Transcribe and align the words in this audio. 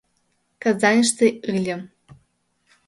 Казаньыште 0.61 1.27
ыльым. 1.53 1.81